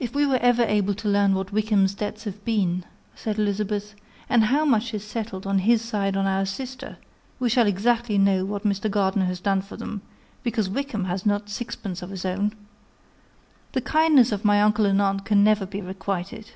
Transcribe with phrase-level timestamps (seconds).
[0.00, 2.82] "If we are ever able to learn what Wickham's debts have been,"
[3.14, 3.94] said Elizabeth,
[4.26, 6.96] "and how much is settled on his side on our sister,
[7.38, 8.90] we shall exactly know what Mr.
[8.90, 10.00] Gardiner has done for them,
[10.42, 12.54] because Wickham has not sixpence of his own.
[13.72, 16.52] The kindness of my uncle and aunt can never be requited.